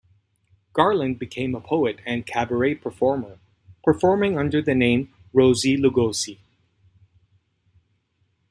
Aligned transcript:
Garland 0.73 1.19
became 1.19 1.53
a 1.53 1.61
poet 1.61 1.99
and 2.07 2.25
cabaret 2.25 2.73
performer, 2.73 3.37
performing 3.83 4.35
under 4.35 4.59
the 4.59 4.73
name 4.73 5.13
Rosie 5.31 5.77
Lugosi. 5.77 6.39